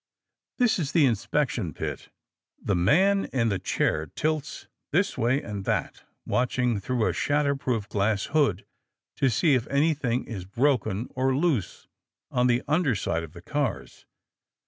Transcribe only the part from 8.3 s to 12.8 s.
hood to see if anything is broken or loose on the